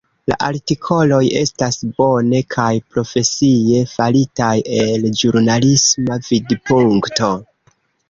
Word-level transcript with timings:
La 0.29 0.35
artikoloj 0.45 1.19
estas 1.41 1.77
bone 1.99 2.41
kaj 2.57 2.67
profesie 2.95 3.85
faritaj 3.93 4.51
el 4.81 5.09
ĵurnalisma 5.23 6.23
vidpunkto. 6.33 7.35